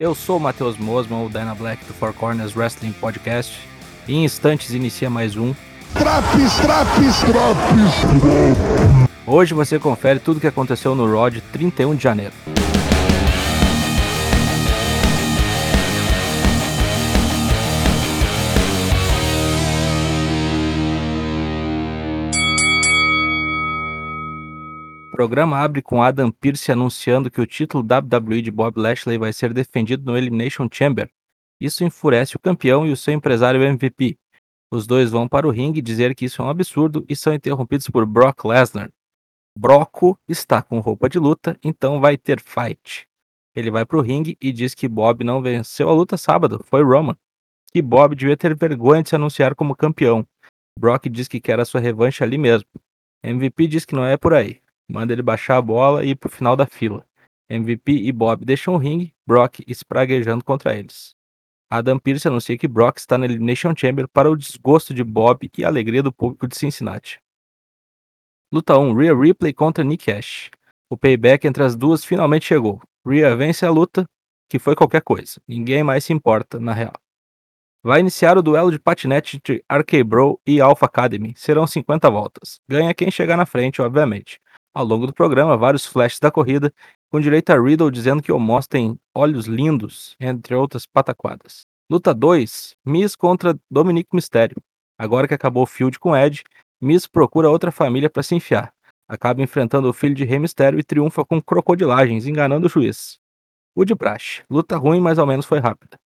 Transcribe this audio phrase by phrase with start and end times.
[0.00, 3.60] Eu sou o Matheus Mosman, o Dyna Black do Four Corners Wrestling Podcast.
[4.08, 5.52] E em instantes inicia mais um.
[5.92, 9.10] Traps, traps, traps!
[9.26, 12.32] Hoje você confere tudo o que aconteceu no Rod 31 de janeiro.
[25.20, 29.52] Programa abre com Adam Pearce anunciando que o título WWE de Bob Lashley vai ser
[29.52, 31.10] defendido no Elimination Chamber.
[31.60, 34.16] Isso enfurece o campeão e o seu empresário MVP.
[34.72, 37.86] Os dois vão para o ringue dizer que isso é um absurdo e são interrompidos
[37.90, 38.90] por Brock Lesnar.
[39.54, 43.06] Broco está com roupa de luta, então vai ter fight.
[43.54, 46.82] Ele vai para o ringue e diz que Bob não venceu a luta sábado, foi
[46.82, 47.14] Roman.
[47.70, 50.26] Que Bob devia ter vergonha de se anunciar como campeão.
[50.78, 52.66] Brock diz que quer a sua revanche ali mesmo.
[53.22, 56.28] MVP diz que não é por aí manda ele baixar a bola e ir pro
[56.28, 57.06] final da fila.
[57.48, 61.14] MVP e Bob deixam o ringue, Brock espraguejando contra eles.
[61.68, 65.64] Adam Pearce anuncia que Brock está na Elimination Chamber para o desgosto de Bob e
[65.64, 67.20] a alegria do público de Cincinnati.
[68.52, 70.50] Luta 1: Rhea Ripley contra Nick Cash.
[70.88, 72.82] O payback entre as duas finalmente chegou.
[73.06, 74.04] Rhea vence a luta,
[74.48, 75.40] que foi qualquer coisa.
[75.46, 76.94] Ninguém mais se importa, na real.
[77.82, 81.32] Vai iniciar o duelo de patinete entre RK Bro e Alpha Academy.
[81.36, 82.60] Serão 50 voltas.
[82.68, 84.40] Ganha quem chegar na frente, obviamente.
[84.72, 86.72] Ao longo do programa, vários flashes da corrida,
[87.10, 91.66] com direito a Riddle dizendo que o Moss tem olhos lindos, entre outras pataquadas.
[91.90, 94.62] Luta 2: Miss contra Dominic Mysterio.
[94.96, 96.44] Agora que acabou o field com Ed,
[96.80, 98.72] Miss procura outra família para se enfiar.
[99.08, 103.18] Acaba enfrentando o filho de Rey Mysterio e triunfa com crocodilagens, enganando o juiz.
[103.74, 104.44] O de praxe.
[104.48, 105.98] Luta ruim, mas ao menos foi rápida.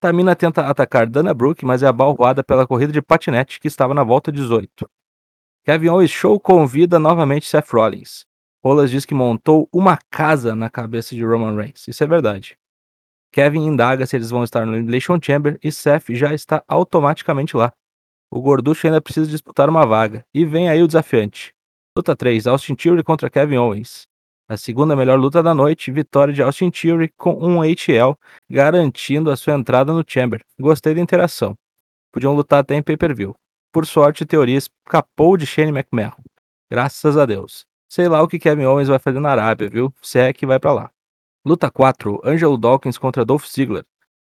[0.00, 4.04] Tamina tenta atacar Dana Brooke, mas é abalroada pela corrida de patinete que estava na
[4.04, 4.88] volta 18.
[5.68, 8.24] Kevin Owens Show convida novamente Seth Rollins.
[8.64, 11.86] Rollins diz que montou uma casa na cabeça de Roman Reigns.
[11.86, 12.56] Isso é verdade.
[13.30, 17.70] Kevin indaga se eles vão estar no Elimination Chamber e Seth já está automaticamente lá.
[18.30, 20.24] O gorducho ainda precisa disputar uma vaga.
[20.32, 21.52] E vem aí o desafiante.
[21.94, 24.06] Luta 3, Austin Theory contra Kevin Owens.
[24.48, 28.16] A segunda melhor luta da noite, vitória de Austin Theory com um HL,
[28.48, 30.42] garantindo a sua entrada no Chamber.
[30.58, 31.54] Gostei da interação.
[32.10, 33.36] Podiam lutar até em pay-per-view.
[33.72, 36.22] Por sorte, teoria escapou de Shane McMahon.
[36.70, 37.66] Graças a Deus.
[37.88, 39.92] Sei lá o que Kevin Owens vai fazer na Arábia, viu?
[40.02, 40.90] Se é que vai para lá.
[41.44, 42.20] Luta 4.
[42.24, 43.84] Angelo Dawkins contra Dolph Ziggler.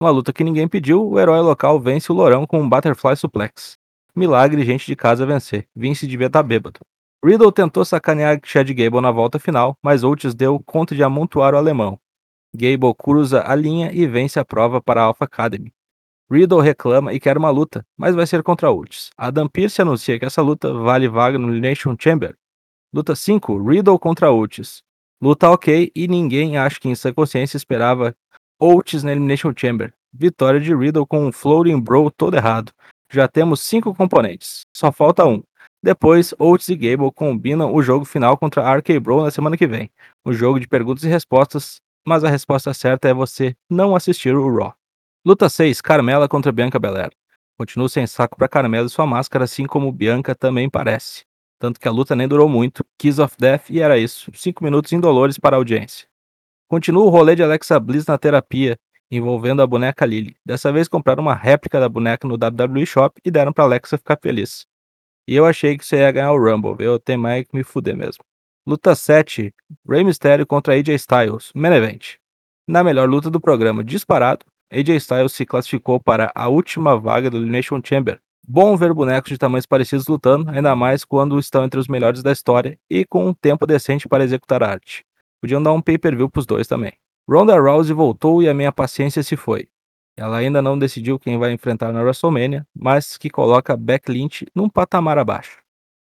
[0.00, 3.76] Uma luta que ninguém pediu, o herói local vence o Lourão com um Butterfly Suplex.
[4.14, 5.66] Milagre gente de casa vencer.
[5.74, 6.80] Vince devia estar tá bêbado.
[7.24, 11.56] Riddle tentou sacanear Chad Gable na volta final, mas Oates deu conta de amontoar o
[11.56, 11.98] alemão.
[12.54, 15.72] Gable cruza a linha e vence a prova para a Alpha Academy.
[16.30, 19.10] Riddle reclama e quer uma luta, mas vai ser contra Oates.
[19.16, 22.34] Adam Pearce anuncia que essa luta vale vaga no Elimination Chamber.
[22.94, 24.82] Luta 5, Riddle contra Oates.
[25.20, 28.14] Luta ok e ninguém acha que em sua consciência esperava
[28.58, 29.92] Oates na Elimination Chamber.
[30.12, 32.72] Vitória de Riddle com um Floating Bro todo errado.
[33.12, 35.42] Já temos cinco componentes, só falta um.
[35.82, 39.90] Depois, Oates e Gable combinam o jogo final contra RK Bro na semana que vem.
[40.24, 44.56] Um jogo de perguntas e respostas, mas a resposta certa é você não assistir o
[44.56, 44.74] Raw.
[45.26, 47.10] Luta 6, Carmela contra Bianca Belair.
[47.56, 51.24] Continuo sem saco para Carmela e sua máscara, assim como Bianca também parece.
[51.58, 52.84] Tanto que a luta nem durou muito.
[52.98, 54.30] Kiss of Death e era isso.
[54.34, 56.06] 5 minutos indolores para a audiência.
[56.68, 58.76] Continua o rolê de Alexa Bliss na terapia,
[59.10, 60.36] envolvendo a boneca Lily.
[60.44, 64.18] Dessa vez compraram uma réplica da boneca no WWE Shop e deram para Alexa ficar
[64.20, 64.66] feliz.
[65.26, 67.96] E eu achei que você ia ganhar o Rumble, eu tenho mais que me fuder
[67.96, 68.22] mesmo.
[68.66, 69.54] Luta 7,
[69.88, 72.16] Rey Mysterio contra AJ Styles, main event.
[72.68, 77.36] Na melhor luta do programa, disparado, AJ Styles se classificou para a última vaga do
[77.36, 78.18] Elimination Chamber.
[78.46, 82.32] Bom ver bonecos de tamanhos parecidos lutando, ainda mais quando estão entre os melhores da
[82.32, 85.04] história e com um tempo decente para executar a arte.
[85.40, 86.92] Podiam dar um pay-per-view pros dois também.
[87.30, 89.68] Ronda Rousey voltou e a minha paciência se foi.
[90.16, 94.68] Ela ainda não decidiu quem vai enfrentar na WrestleMania, mas que coloca Beck Lynch num
[94.68, 95.58] patamar abaixo.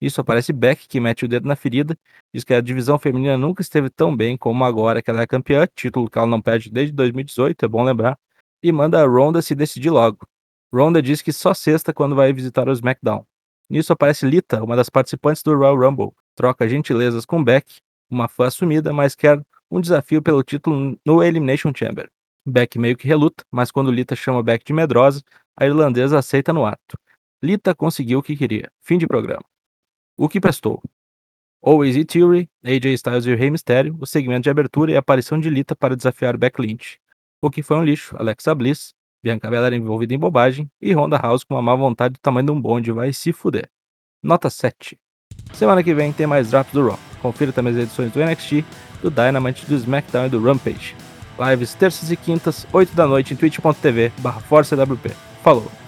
[0.00, 1.96] Isso aparece Beck, que mete o dedo na ferida,
[2.32, 5.66] diz que a divisão feminina nunca esteve tão bem como agora que ela é campeã,
[5.74, 8.18] título que ela não perde desde 2018, é bom lembrar,
[8.62, 10.26] e manda a Ronda se decidir logo.
[10.72, 13.26] Ronda diz que só sexta quando vai visitar o SmackDown.
[13.68, 16.12] Nisso aparece Lita, uma das participantes do Royal Rumble.
[16.34, 21.72] Troca gentilezas com Beck, uma fã assumida, mas quer um desafio pelo título no Elimination
[21.74, 22.10] Chamber.
[22.46, 25.22] Beck meio que reluta, mas quando Lita chama Beck de medrosa,
[25.56, 26.98] a irlandesa aceita no ato.
[27.42, 28.70] Lita conseguiu o que queria.
[28.80, 29.44] Fim de programa.
[30.16, 30.82] O que prestou?
[31.62, 35.38] Always e Theory, AJ Styles e Rey Mysterio, o segmento de abertura e a aparição
[35.38, 36.98] de Lita para desafiar Beck Lynch
[37.42, 38.16] o que foi um lixo.
[38.16, 42.20] Alexa Bliss, Bianca Belair envolvida em bobagem e Ronda House com uma má vontade do
[42.20, 43.68] tamanho de um bonde vai se fuder.
[44.22, 44.96] Nota 7.
[45.52, 46.98] Semana que vem tem mais drops do Raw.
[47.20, 48.64] Confira também as edições do NXT,
[49.02, 50.94] do Dynamite, do SmackDown e do Rampage.
[51.38, 55.10] Lives terças e quintas, 8 da noite em twitch.tv barra ForceWP.
[55.42, 55.81] Falou!